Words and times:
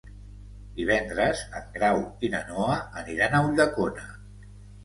Divendres 0.79 1.43
en 1.59 1.69
Grau 1.75 2.01
i 2.29 2.31
na 2.37 2.41
Noa 2.49 2.81
aniran 3.03 3.37
a 3.37 3.43
Ulldecona. 3.51 4.09